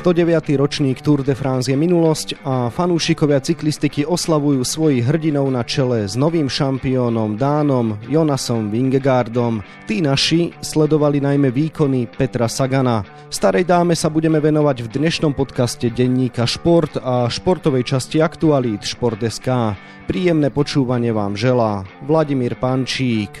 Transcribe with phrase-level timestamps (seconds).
[0.00, 0.56] 109.
[0.56, 6.16] ročník Tour de France je minulosť a fanúšikovia cyklistiky oslavujú svojich hrdinov na čele s
[6.16, 9.60] novým šampiónom Dánom Jonasom Vingegaardom.
[9.84, 13.04] Tí naši sledovali najmä výkony Petra Sagana.
[13.28, 19.76] Starej dáme sa budeme venovať v dnešnom podcaste denníka Šport a športovej časti aktualít Šport.sk.
[20.08, 23.36] Príjemné počúvanie vám želá Vladimír Pančík.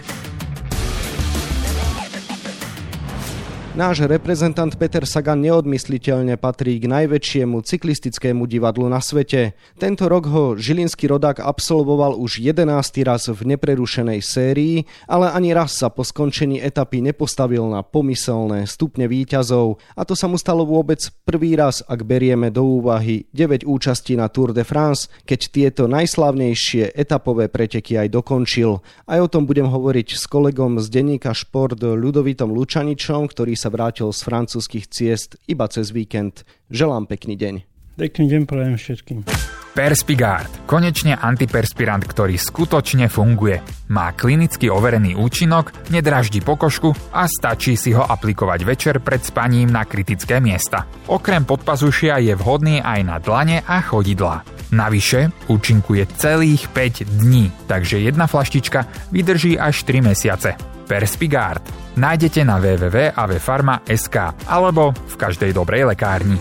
[3.70, 9.54] Náš reprezentant Peter Sagan neodmysliteľne patrí k najväčšiemu cyklistickému divadlu na svete.
[9.78, 12.66] Tento rok ho žilinský rodák absolvoval už 11.
[13.06, 19.06] raz v neprerušenej sérii, ale ani raz sa po skončení etapy nepostavil na pomyselné stupne
[19.06, 19.78] výťazov.
[19.94, 24.26] A to sa mu stalo vôbec prvý raz, ak berieme do úvahy 9 účastí na
[24.26, 28.82] Tour de France, keď tieto najslavnejšie etapové preteky aj dokončil.
[29.06, 34.08] Aj o tom budem hovoriť s kolegom z denníka Šport Ľudovitom Lučaničom, ktorý sa vrátil
[34.08, 36.48] z francúzskych ciest iba cez víkend.
[36.72, 37.54] Želám pekný deň.
[38.00, 39.28] Pekný deň prajem všetkým.
[39.76, 40.48] Perspigard.
[40.64, 43.60] Konečne antiperspirant, ktorý skutočne funguje.
[43.92, 49.84] Má klinicky overený účinok, nedraždí pokožku a stačí si ho aplikovať večer pred spaním na
[49.84, 50.88] kritické miesta.
[51.12, 54.42] Okrem podpazušia je vhodný aj na dlane a chodidlá.
[54.74, 60.79] Navyše účinkuje celých 5 dní, takže jedna flaštička vydrží až 3 mesiace.
[60.90, 61.62] Perspigard.
[61.94, 64.16] Nájdete na www.avfarma.sk
[64.50, 66.34] alebo v každej dobrej lekárni.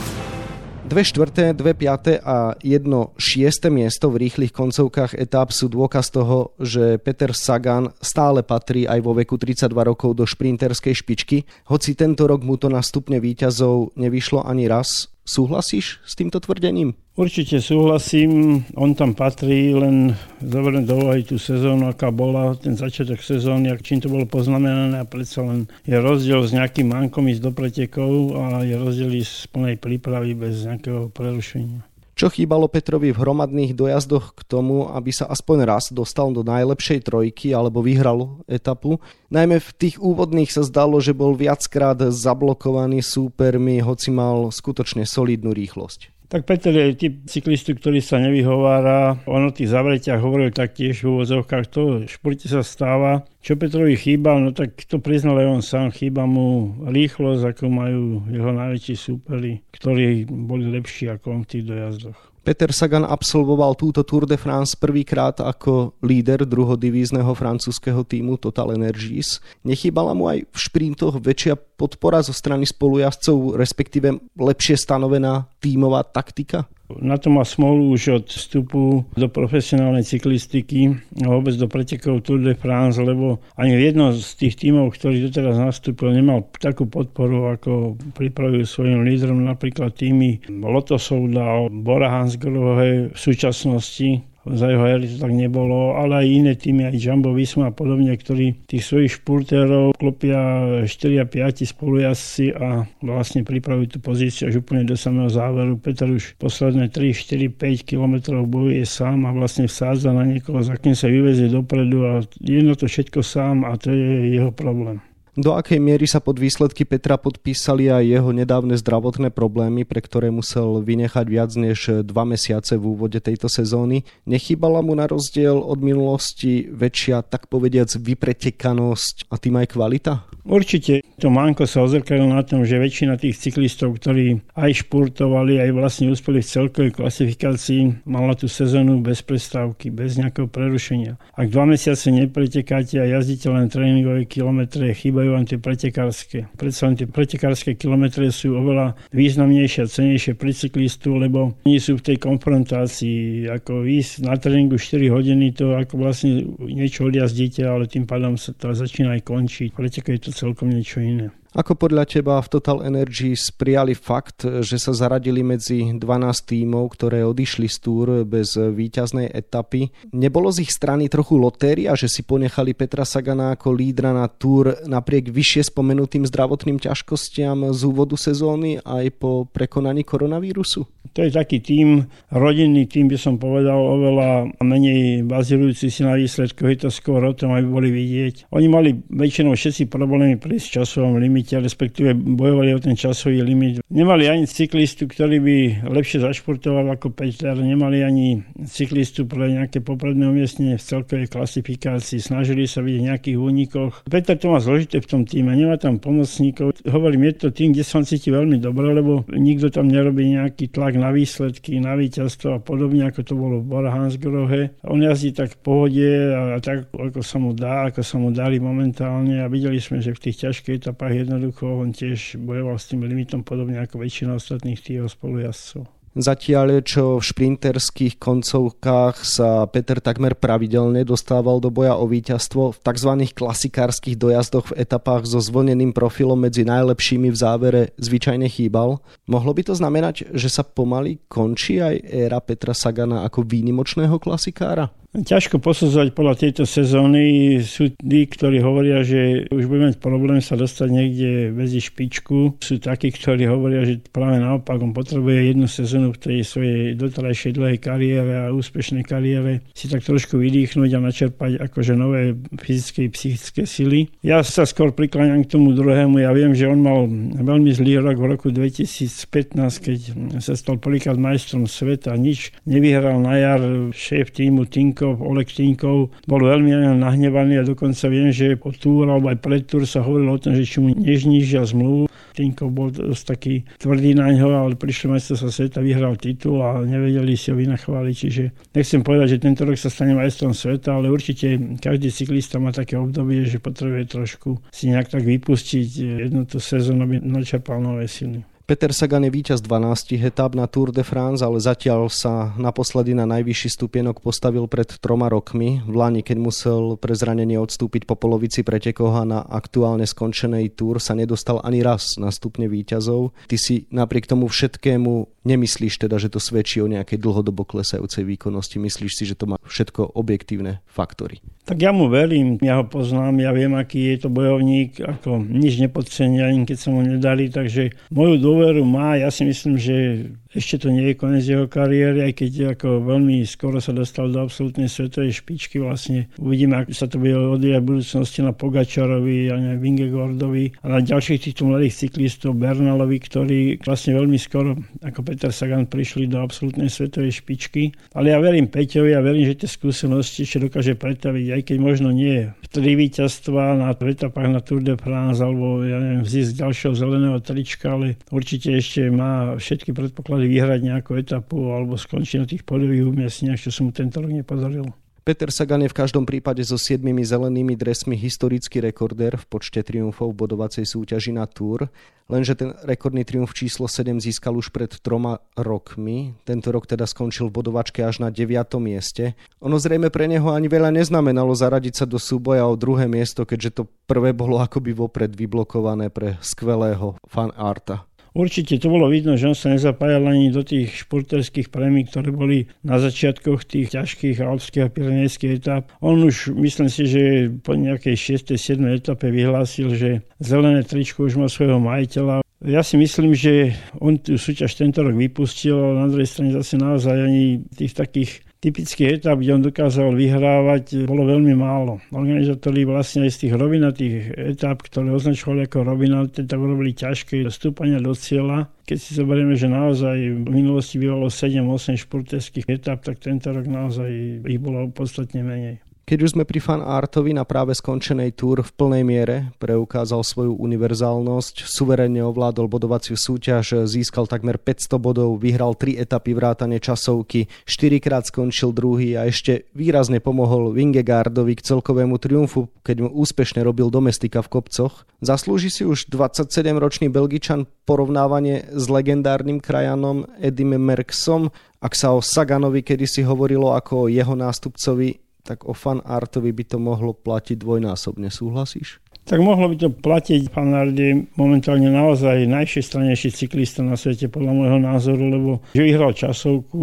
[0.89, 6.57] Dve štvrté, dve piaté a jedno šieste miesto v rýchlych koncovkách etáp sú dôkaz toho,
[6.57, 12.25] že Peter Sagan stále patrí aj vo veku 32 rokov do šprinterskej špičky, hoci tento
[12.25, 15.13] rok mu to na stupne výťazov nevyšlo ani raz.
[15.29, 16.97] Súhlasíš s týmto tvrdením?
[17.13, 23.21] Určite súhlasím, on tam patrí, len zoberiem do úvahy tú sezónu, aká bola, ten začiatok
[23.21, 27.51] sezóny, čím to bolo poznamenané a predsa len je rozdiel s nejakým mankom ísť do
[27.53, 31.85] pretekov a je rozdiel z plnej prípravy bez nejakého prerušenia.
[32.19, 37.07] Čo chýbalo Petrovi v hromadných dojazdoch k tomu, aby sa aspoň raz dostal do najlepšej
[37.07, 38.99] trojky alebo vyhral etapu?
[39.31, 45.55] Najmä v tých úvodných sa zdalo, že bol viackrát zablokovaný súpermi, hoci mal skutočne solidnú
[45.55, 46.18] rýchlosť.
[46.29, 49.17] Tak Peter je typ cyklistu, ktorý sa nevyhovára.
[49.25, 51.65] On o tých zavretiach hovoril taktiež v úvozovkách.
[51.73, 53.25] To v športe sa stáva.
[53.41, 55.89] Čo Petrovi chýba, no tak to priznal aj on sám.
[55.89, 61.65] Chýba mu rýchlosť, ako majú jeho najväčší súperi, ktorí boli lepší ako on v tých
[61.65, 62.19] dojazdoch.
[62.49, 69.37] Peter Sagan absolvoval túto Tour de France prvýkrát ako líder druhodivízneho francúzského týmu Total Energies.
[69.61, 76.65] Nechýbala mu aj v šprintoch väčšia podpora zo strany spolujazdcov, respektíve lepšie stanovená tímová taktika?
[76.97, 82.41] Na to má smolu už od vstupu do profesionálnej cyklistiky a vôbec do pretekov Tour
[82.41, 87.53] de France, lebo ani v jednom z tých tímov, ktorý doteraz nastúpil, nemal takú podporu,
[87.53, 95.05] ako pripravujú svojim lídrom napríklad týmy Lotosov dal Bora Hansgrohe v súčasnosti, za jeho éry
[95.09, 99.21] to tak nebolo, ale aj iné týmy, aj Jumbo Visma a podobne, ktorí tých svojich
[99.21, 100.39] špultérov klopia
[100.85, 105.77] 4 a 5 spolujazdci a vlastne pripravujú tú pozíciu až úplne do samého záveru.
[105.77, 110.77] Peter už posledné 3, 4, 5 kilometrov bojuje sám a vlastne vsádza na niekoho, za
[110.77, 115.01] kým sa vyvezie dopredu a jedno to všetko sám a to je jeho problém.
[115.39, 120.27] Do akej miery sa pod výsledky Petra podpísali aj jeho nedávne zdravotné problémy, pre ktoré
[120.35, 124.03] musel vynechať viac než dva mesiace v úvode tejto sezóny?
[124.27, 130.27] Nechýbala mu na rozdiel od minulosti väčšia, tak povediac, vypretekanosť a tým aj kvalita?
[130.49, 135.69] Určite to manko sa ozrkalo na tom, že väčšina tých cyklistov, ktorí aj športovali, aj
[135.75, 141.21] vlastne uspeli v celkovej klasifikácii, mala tú sezónu bez prestávky, bez nejakého prerušenia.
[141.37, 146.49] Ak dva mesiace nepretekáte a jazdíte len tréningové kilometre, chýbajú vám tie pretekárske.
[146.57, 152.01] Predsa len tie pretekárske kilometre sú oveľa významnejšie a cenejšie pre cyklistu, lebo nie sú
[152.01, 153.51] v tej konfrontácii.
[153.53, 158.55] Ako ísť na tréningu 4 hodiny, to ako vlastne niečo odjazdíte, ale tým pádom sa
[158.55, 159.69] to začína aj končiť.
[159.75, 161.35] Pretekaj to celkom niečo iné.
[161.49, 166.05] Ako podľa teba v Total Energy sprijali fakt, že sa zaradili medzi 12
[166.45, 169.89] tímov, ktoré odišli z túr bez výťaznej etapy?
[170.13, 174.77] Nebolo z ich strany trochu lotéria, že si ponechali Petra Sagana ako lídra na túr
[174.85, 180.85] napriek vyššie spomenutým zdravotným ťažkostiam z úvodu sezóny aj po prekonaní koronavírusu?
[181.17, 186.69] To je taký tým, rodinný tým by som povedal, oveľa menej bazirujúci si na výsledku,
[186.69, 188.53] je to skôr o tom, aby boli vidieť.
[188.53, 193.79] Oni mali väčšinou všetci problémy prísť časovom limitu limite, respektíve bojovali o ten časový limit.
[193.87, 195.57] Nemali ani cyklistu, ktorý by
[195.87, 202.67] lepšie zašportoval ako Peter, nemali ani cyklistu pre nejaké popredné umiestnenie v celkovej klasifikácii, snažili
[202.67, 203.93] sa byť v nejakých únikoch.
[204.11, 206.83] Peter to má zložité v tom týme, nemá tam pomocníkov.
[206.83, 210.99] Hovorím, je to tým, kde som cíti veľmi dobre, lebo nikto tam nerobí nejaký tlak
[210.99, 214.75] na výsledky, na víťazstvo a podobne, ako to bolo v Bora Hansgrohe.
[214.83, 218.59] On jazdí tak v pohode a tak, ako sa mu dá, ako sa mu dali
[218.59, 223.05] momentálne a videli sme, že v tých ťažkých etapách jednoducho on tiež bojoval s tým
[223.05, 225.85] limitom podobne ako väčšina ostatných tých spolujazdcov.
[226.17, 232.79] Zatiaľ, čo v šprinterských koncovkách sa Peter takmer pravidelne dostával do boja o víťazstvo, v
[232.81, 233.11] tzv.
[233.29, 239.05] klasikárskych dojazdoch v etapách so zvlneným profilom medzi najlepšími v závere zvyčajne chýbal.
[239.29, 244.89] Mohlo by to znamenať, že sa pomaly končí aj éra Petra Sagana ako výnimočného klasikára?
[245.09, 247.57] Ťažko posudzovať podľa tejto sezóny.
[247.65, 252.61] Sú tí, ktorí hovoria, že už budeme mať problém sa dostať niekde medzi špičku.
[252.61, 257.57] Sú takí, ktorí hovoria, že práve naopak on potrebuje jednu sezónu v tej svojej doterajšej
[257.57, 263.13] dlhej kariére a úspešnej kariére si tak trošku vydýchnuť a načerpať akože nové fyzické a
[263.13, 264.13] psychické sily.
[264.21, 266.21] Ja sa skôr prikláňam k tomu druhému.
[266.21, 269.97] Ja viem, že on mal veľmi zlý rok v roku 2015, keď
[270.37, 272.13] sa stal prvýkrát majstrom sveta.
[272.13, 278.11] Nič nevyhral na jar šéf týmu Tink Tínkov, Oleg Tínkov bol veľmi nahnevaný a dokonca
[278.11, 280.91] viem, že po túr alebo aj pred túr sa hovorilo o tom, že či mu
[280.91, 282.11] nežnížia zmluvu.
[282.35, 287.39] Tínkov bol dosť taký tvrdý na ňo, ale majster sa sveta, vyhral titul a nevedeli
[287.39, 288.15] si ho vynachváliť.
[288.19, 288.43] Čiže
[288.75, 292.99] nechcem povedať, že tento rok sa stane majstrom sveta, ale určite každý cyklista má také
[292.99, 295.87] obdobie, že potrebuje trošku si nejak tak vypustiť
[296.27, 298.43] jednu tú sezónu, aby načerpal nové sily.
[298.69, 303.25] Peter Sagan je víťaz 12 etap na Tour de France, ale zatiaľ sa naposledy na
[303.25, 305.81] najvyšší stupienok postavil pred troma rokmi.
[305.89, 311.01] V Lani, keď musel pre zranenie odstúpiť po polovici pretekov a na aktuálne skončenej Tour
[311.01, 313.33] sa nedostal ani raz na stupne víťazov.
[313.49, 318.77] Ty si napriek tomu všetkému nemyslíš teda, že to svedčí o nejakej dlhodobo klesajúcej výkonnosti.
[318.77, 321.41] Myslíš si, že to má všetko objektívne faktory?
[321.65, 325.81] Tak ja mu verím, ja ho poznám, ja viem, aký je to bojovník, ako nič
[325.81, 330.81] nepodcenia, ani keď sa mu nedali, takže moju dôveru má, ja si myslím, že ešte
[330.81, 334.89] to nie je koniec jeho kariéry, aj keď ako veľmi skoro sa dostal do absolútnej
[334.89, 335.77] svetovej špičky.
[335.77, 340.85] Vlastne uvidíme, ako sa to bude odvíjať v budúcnosti na Pogačarovi a ne, Vingegordovi a
[340.89, 344.73] na ďalších týchto mladých cyklistov Bernalovi, ktorí vlastne veľmi skoro
[345.05, 347.93] ako Peter Sagan prišli do absolútnej svetovej špičky.
[348.17, 352.09] Ale ja verím Peťovi a verím, že tie skúsenosti ešte dokáže pretaviť, aj keď možno
[352.09, 357.39] nie tri víťazstva na etapách na Tour de France alebo ja neviem, zisk ďalšieho zeleného
[357.41, 363.09] trička, ale určite ešte má všetky predpoklady vyhrať nejakú etapu alebo skončiť na tých podových
[363.09, 364.98] umiestniach, čo sa mu tento rok nepodarilo.
[365.19, 370.31] Peter Sagan je v každom prípade so siedmimi zelenými dresmi historický rekordér v počte triumfov
[370.31, 371.91] v bodovacej súťaži na Tour,
[372.31, 376.39] lenže ten rekordný triumf číslo 7 získal už pred troma rokmi.
[376.47, 378.47] Tento rok teda skončil v bodovačke až na 9.
[378.79, 379.35] mieste.
[379.59, 383.83] Ono zrejme pre neho ani veľa neznamenalo zaradiť sa do súboja o druhé miesto, keďže
[383.83, 388.07] to prvé bolo akoby vopred vyblokované pre skvelého fan Arta.
[388.33, 392.69] Určite to bolo vidno, že on sa nezapájal ani do tých športerských prémií, ktoré boli
[392.85, 395.89] na začiatkoch tých ťažkých alpských a pirenejských etap.
[396.03, 397.21] On už, myslím si, že
[397.63, 398.53] po nejakej 6.
[398.53, 398.81] 7.
[398.89, 402.45] etape vyhlásil, že zelené tričko už má svojho majiteľa.
[402.59, 403.71] Ja si myslím, že
[404.03, 408.43] on tú súťaž tento rok vypustil, ale na druhej strane zase naozaj ani tých takých
[408.59, 412.03] typických etap, kde on dokázal vyhrávať, bolo veľmi málo.
[412.11, 418.03] Organizátori vlastne aj z tých rovinatých etap, ktoré označovali ako rovinaté, tak robili ťažké stúpania
[418.03, 418.67] do cieľa.
[418.83, 424.43] Keď si zoberieme, že naozaj v minulosti bývalo 7-8 športovských etap, tak tento rok naozaj
[424.43, 425.79] ich bolo podstatne menej.
[426.09, 430.57] Keď už sme pri fan Artovi na práve skončenej túr v plnej miere preukázal svoju
[430.57, 438.01] univerzálnosť, suverenne ovládol bodovaciu súťaž, získal takmer 500 bodov, vyhral 3 etapy vrátane časovky, 4
[438.01, 443.93] krát skončil druhý a ešte výrazne pomohol Vingegaardovi k celkovému triumfu, keď mu úspešne robil
[443.93, 445.05] domestika v kopcoch.
[445.21, 451.53] Zaslúži si už 27-ročný Belgičan porovnávanie s legendárnym krajanom Edim Merksom,
[451.85, 456.63] ak sa o Saganovi kedysi hovorilo ako o jeho nástupcovi, tak o fan artovi by
[456.69, 458.29] to mohlo platiť dvojnásobne.
[458.29, 459.01] Súhlasíš?
[459.29, 464.79] Tak mohlo by to platiť, pán Nardi, momentálne naozaj najšestranejší cyklista na svete, podľa môjho
[464.81, 466.81] názoru, lebo že vyhral časovku,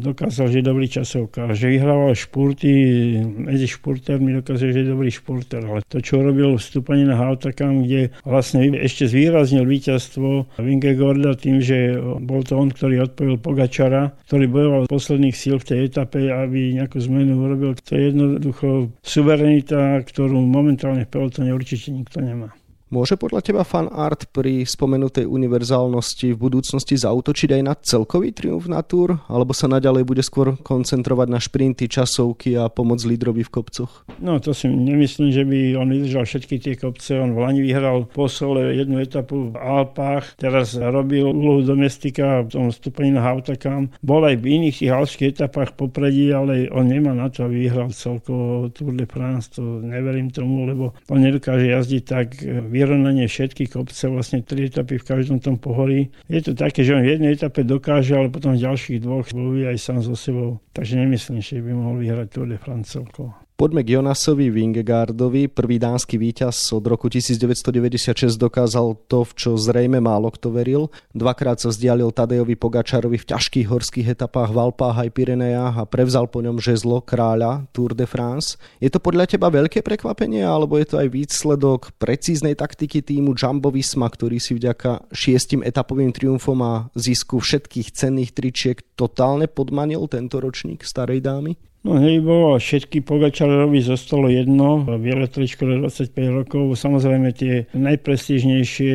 [0.00, 1.52] dokázal, že je dobrý časovka.
[1.52, 2.72] Že vyhrával špurty,
[3.20, 5.60] medzi špurtermi dokázal, že je dobrý špurter.
[5.60, 12.00] Ale to, čo robil vstúpanie na Hautakam, kde vlastne ešte zvýraznil víťazstvo Vingegorda tým, že
[12.00, 16.80] bol to on, ktorý odpojil Pogačara, ktorý bojoval z posledných síl v tej etape, aby
[16.80, 17.76] nejakú zmenu urobil.
[17.76, 22.54] To je jednoducho suverenita, ktorú momentálne v pelotone určite určite nikto nemá.
[22.94, 28.70] Môže podľa teba fan art pri spomenutej univerzálnosti v budúcnosti zautočiť aj na celkový triumf
[28.70, 33.50] na túr, alebo sa naďalej bude skôr koncentrovať na šprinty, časovky a pomoc lídrovi v
[33.50, 34.06] kopcoch?
[34.22, 37.18] No to si nemyslím, že by on vydržal všetky tie kopce.
[37.18, 42.54] On v Lani vyhral po sole jednu etapu v Alpách, teraz robil úlohu domestika v
[42.54, 43.90] tom stupení na Hautakam.
[44.06, 47.90] Bol aj v iných tých alpských etapách popredí, ale on nemá na to, aby vyhral
[47.90, 49.50] celkovo Tour de France.
[49.58, 52.38] To neverím tomu, lebo on nedokáže jazdiť tak
[52.84, 56.12] vyrovnanie všetkých kopce, vlastne tri etapy v každom tom pohorí.
[56.28, 59.72] Je to také, že on v jednej etape dokáže, ale potom v ďalších dvoch bojuje
[59.72, 60.60] aj sám so sebou.
[60.76, 63.43] Takže nemyslím, že by mohol vyhrať Tour de France celkovo.
[63.54, 65.46] Poďme k Jonasovi Vingegaardovi.
[65.46, 70.90] Prvý dánsky víťaz od roku 1996 dokázal to, v čo zrejme málo kto veril.
[71.14, 76.26] Dvakrát sa vzdialil Tadejovi Pogačarovi v ťažkých horských etapách v Alpách aj Pirenejách a prevzal
[76.26, 78.58] po ňom žezlo kráľa Tour de France.
[78.82, 83.70] Je to podľa teba veľké prekvapenie, alebo je to aj výsledok precíznej taktiky týmu Jumbo
[83.70, 90.42] Visma, ktorý si vďaka šiestim etapovým triumfom a zisku všetkých cenných tričiek totálne podmanil tento
[90.42, 91.54] ročník starej dámy?
[91.84, 96.80] No bolo všetky Pogačarovi zostalo jedno, biele tričko do 25 rokov.
[96.80, 98.92] Samozrejme tie najprestížnejšie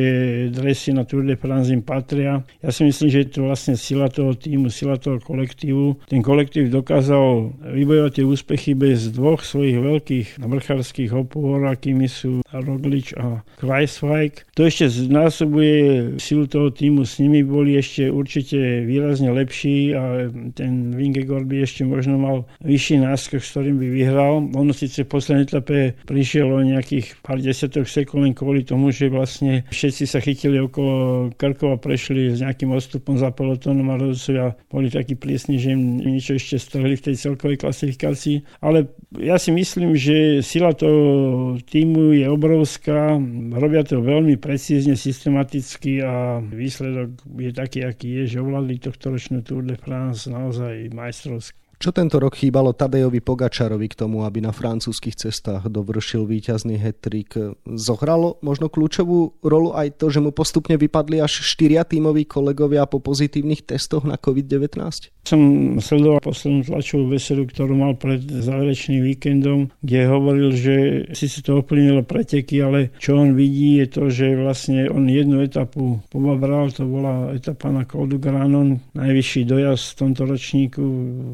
[0.50, 2.42] dresy na Tour de France im patria.
[2.58, 6.02] Ja si myslím, že je to vlastne sila toho týmu, sila toho kolektívu.
[6.10, 13.14] Ten kolektív dokázal vybojovať tie úspechy bez dvoch svojich veľkých vrchárských opôr, akými sú Roglič
[13.14, 14.42] a Kreisweig.
[14.58, 17.06] To ešte znásobuje silu toho týmu.
[17.06, 20.26] S nimi boli ešte určite výrazne lepší a
[20.58, 24.40] ten Vingegaard by ešte možno mal vyšší vyšší náskok, s ktorým by vyhral.
[24.56, 29.12] Ono síce v poslednej etape prišiel o nejakých pár desiatok sekúnd len kvôli tomu, že
[29.12, 34.88] vlastne všetci sa chytili okolo Krkova, prešli s nejakým odstupom za pelotónom a rozhodcovia boli
[34.88, 38.64] takí prísni, že im niečo ešte strhli v tej celkovej klasifikácii.
[38.64, 38.88] Ale
[39.20, 43.20] ja si myslím, že sila toho týmu je obrovská,
[43.60, 49.44] robia to veľmi precízne, systematicky a výsledok je taký, aký je, že ovládli tohto ročnú
[49.44, 51.59] Tour de France naozaj majstrovsky.
[51.80, 57.32] Čo tento rok chýbalo Tadejovi Pogačarovi k tomu, aby na francúzskych cestách dovršil víťazný hetrik?
[57.64, 63.00] Zohralo možno kľúčovú rolu aj to, že mu postupne vypadli až štyria tímoví kolegovia po
[63.00, 64.76] pozitívnych testoch na COVID-19?
[65.20, 70.76] Som sledoval poslednú tlačovú besedu, ktorú mal pred záverečným víkendom, kde hovoril, že
[71.12, 76.00] si to ovplyvnilo preteky, ale čo on vidí je to, že vlastne on jednu etapu
[76.08, 80.82] pobabral, to bola etapa na Col Granon, najvyšší dojazd v tomto ročníku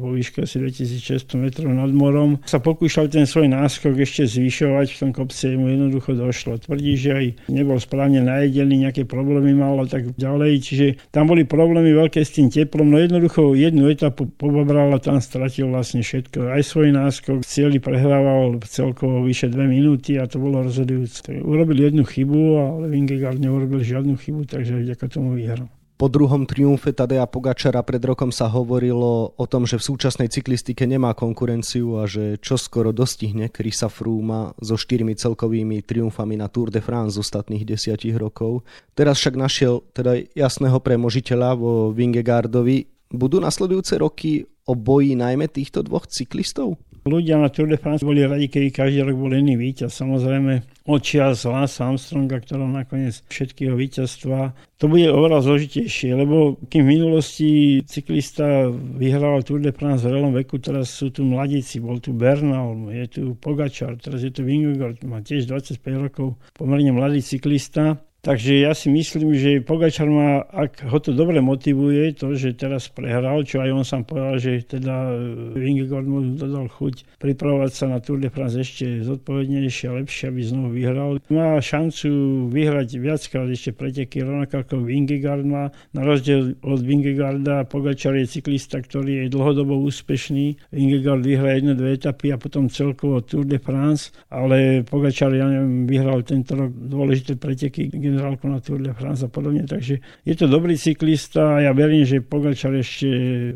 [0.03, 4.97] vo výške asi 2600 metrov nad morom, sa pokúšal ten svoj náskok ešte zvyšovať v
[4.99, 6.59] tom kopci, mu jednoducho došlo.
[6.61, 11.47] Tvrdí, že aj nebol správne najedený, nejaké problémy mal a tak ďalej, čiže tam boli
[11.47, 16.49] problémy veľké s tým teplom, no jednoducho jednu etapu pobabral a tam stratil vlastne všetko.
[16.49, 21.29] Aj svoj náskok, cieli prehrával celkovo vyše dve minúty a to bolo rozhodujúce.
[21.45, 25.69] Urobil jednu chybu, ale Vingegaard neurobil žiadnu chybu, takže vďaka tomu vyhral.
[25.97, 30.85] Po druhom triumfe Tadeja Pogačara pred rokom sa hovorilo o tom, že v súčasnej cyklistike
[30.85, 36.85] nemá konkurenciu a že čoskoro dostihne Krisa Frooma so štyrmi celkovými triumfami na Tour de
[36.85, 38.61] France z ostatných desiatich rokov.
[38.93, 42.96] Teraz však našiel teda jasného premožiteľa vo Vingegaardovi.
[43.07, 46.75] Budú nasledujúce roky o boji najmä týchto dvoch cyklistov?
[47.07, 49.95] Ľudia na Tour de France boli radi, keby každý rok bol iný víťaz.
[49.95, 54.51] Samozrejme, odčias Lance Armstronga, ktorom nakoniec všetkého víťazstva.
[54.83, 57.49] To bude oveľa zložitejšie, lebo kým v minulosti
[57.87, 62.75] cyklista vyhral Tour de France v veľom veku, teraz sú tu mladíci, bol tu Bernal,
[62.91, 65.79] je tu Pogačar, teraz je tu Vingegaard, má tiež 25
[66.11, 71.39] rokov, pomerne mladý cyklista Takže ja si myslím, že Pogačar má, ak ho to dobre
[71.39, 75.15] motivuje, to, že teraz prehral, čo aj on sám povedal, že teda
[75.55, 80.43] Vingegaard mu dodal chuť pripravovať sa na Tour de France ešte zodpovednejšie a lepšie, aby
[80.43, 81.23] znovu vyhral.
[81.31, 82.11] Má šancu
[82.51, 85.71] vyhrať viackrát ešte preteky, rovnako ako Vingegaard má.
[85.95, 90.75] Na rozdiel od Vingegaarda Pogačar je cyklista, ktorý je dlhodobo úspešný.
[90.75, 95.87] Vingegaard vyhrá jedno, dve etapy a potom celkovo Tour de France, ale Pogačar, ja neviem,
[95.87, 99.61] vyhral tento rok dôležité preteky generálku na Tour de France a podobne.
[99.69, 103.05] Takže je to dobrý cyklista a ja verím, že Pogačar ešte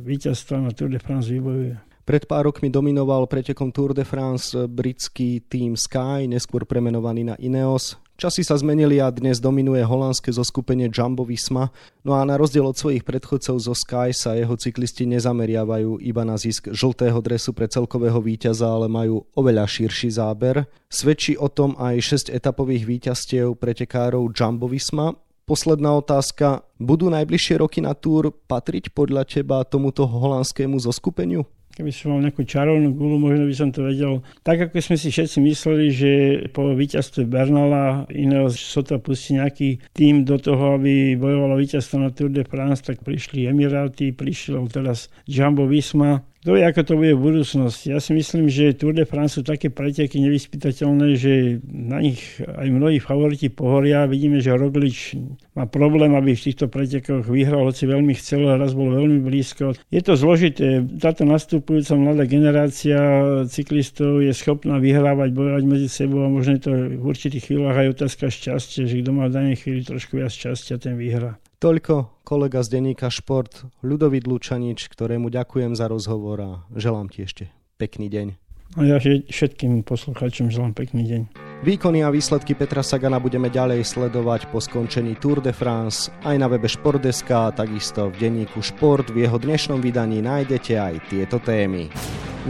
[0.05, 1.81] víťazstva na Tour de France vybojuje.
[2.05, 7.97] Pred pár rokmi dominoval pretekom Tour de France britský tým Sky, neskôr premenovaný na Ineos.
[8.21, 11.73] Časy sa zmenili a dnes dominuje holandské zoskupenie Jumbo Visma,
[12.05, 16.37] no a na rozdiel od svojich predchodcov zo Sky sa jeho cyklisti nezameriavajú iba na
[16.37, 20.69] zisk žltého dresu pre celkového víťaza, ale majú oveľa širší záber.
[20.85, 26.61] Svedčí o tom aj 6 etapových víťazstiev pretekárov Jumbo Visma, Posledná otázka.
[26.77, 31.49] Budú najbližšie roky na túr patriť podľa teba tomuto holandskému zoskupeniu?
[31.71, 34.21] Keby som mal nejakú čarovnú gulu, možno by som to vedel.
[34.43, 36.11] Tak ako sme si všetci mysleli, že
[36.51, 42.29] po víťazstve Bernala iného Sota pustí nejaký tým do toho, aby bojovalo víťazstvo na Tour
[42.31, 47.21] de France, tak prišli Emiráty, prišiel teraz Jumbo Visma, kto vie, ako to bude v
[47.21, 47.93] budúcnosti.
[47.93, 52.65] Ja si myslím, že Tour de France sú také preteky nevyspytateľné, že na nich aj
[52.65, 54.09] mnohí favoriti pohoria.
[54.09, 55.21] Vidíme, že Roglič
[55.53, 59.77] má problém, aby v týchto pretekoch vyhral, hoci veľmi chcel, raz bol veľmi blízko.
[59.93, 60.81] Je to zložité.
[60.97, 62.97] Táto nastupujúca mladá generácia
[63.45, 68.01] cyklistov je schopná vyhrávať, bojovať medzi sebou a možno je to v určitých chvíľach aj
[68.01, 71.40] otázka šťastia, že kto má v danej chvíli trošku viac šťastia, ten vyhrá.
[71.61, 77.53] Toľko kolega z denníka Šport, Ľudovít Lučanič, ktorému ďakujem za rozhovor a želám ti ešte
[77.77, 78.50] pekný deň.
[78.79, 81.21] A ja všetkým poslucháčom želám pekný deň.
[81.61, 86.47] Výkony a výsledky Petra Sagana budeme ďalej sledovať po skončení Tour de France aj na
[86.47, 89.11] webe Športdeska, takisto v denníku Šport.
[89.11, 91.91] V jeho dnešnom vydaní nájdete aj tieto témy.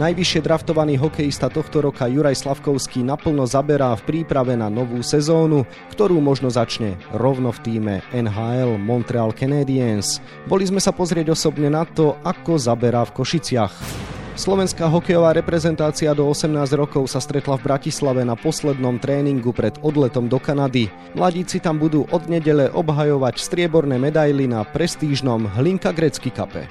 [0.00, 6.16] Najvyššie draftovaný hokejista tohto roka Juraj Slavkovský naplno zaberá v príprave na novú sezónu, ktorú
[6.24, 10.24] možno začne rovno v týme NHL Montreal Canadiens.
[10.48, 13.74] Boli sme sa pozrieť osobne na to, ako zaberá v Košiciach.
[14.32, 20.24] Slovenská hokejová reprezentácia do 18 rokov sa stretla v Bratislave na poslednom tréningu pred odletom
[20.24, 20.88] do Kanady.
[21.12, 26.64] Mladíci tam budú od nedele obhajovať strieborné medaily na prestížnom Hlinka Grecky kape.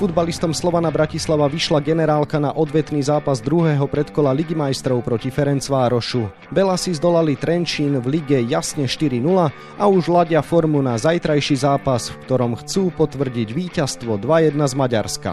[0.00, 6.50] Futbalistom Slovana Bratislava vyšla generálka na odvetný zápas druhého predkola Ligy majstrov proti Ferencvárošu.
[6.50, 9.20] Belasi zdolali Trenčín v lige jasne 4-0
[9.52, 15.32] a už ladia formu na zajtrajší zápas, v ktorom chcú potvrdiť víťazstvo 2-1 z Maďarska.